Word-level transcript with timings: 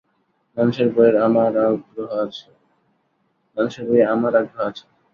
মানুষের 0.57 0.87
বইয়ে 0.93 1.21
আমার 1.25 1.51
আগ্রহ 1.63 2.09
আছে। 4.67 4.85